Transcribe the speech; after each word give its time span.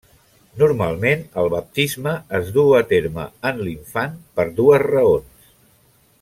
Normalment, 0.59 1.19
el 1.41 1.49
baptisme 1.55 2.13
es 2.39 2.49
duu 2.57 2.73
a 2.79 2.81
terme 2.95 3.27
en 3.51 3.63
l'infant 3.67 4.17
per 4.41 4.47
dues 4.63 4.87
raons. 4.89 5.55